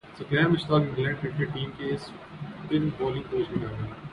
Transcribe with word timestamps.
ثقلین 0.17 0.47
Mushtaq 0.51 0.81
England 0.81 1.17
cricket 1.21 1.53
team 1.53 1.69
کے 1.77 1.93
spin 1.93 2.89
bowling 2.97 3.29
coach 3.29 3.51
مقرر 3.51 3.93